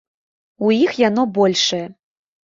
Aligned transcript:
У 0.67 0.71
іх 0.85 0.95
яно 1.03 1.27
большае. 1.37 1.85